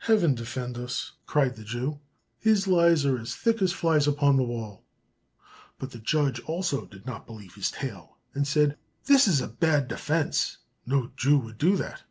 "Heaven 0.00 0.34
defend 0.34 0.76
us!" 0.76 1.12
cried 1.24 1.56
the 1.56 1.64
Jew, 1.64 1.98
"his 2.38 2.66
lies 2.66 3.06
are 3.06 3.18
as 3.18 3.34
thick 3.34 3.62
as 3.62 3.72
flies 3.72 4.06
upon 4.06 4.36
the 4.36 4.42
wall." 4.44 4.84
But 5.78 5.90
the 5.92 5.98
judge 6.00 6.38
also 6.40 6.84
did 6.84 7.06
not 7.06 7.24
believe 7.24 7.54
his 7.54 7.70
tale, 7.70 8.18
and 8.34 8.46
said, 8.46 8.76
"This 9.06 9.26
is 9.26 9.40
a 9.40 9.48
bad 9.48 9.88
defence, 9.88 10.58
no 10.84 11.12
Jew 11.16 11.38
would 11.38 11.56
do 11.56 11.78
that." 11.78 12.02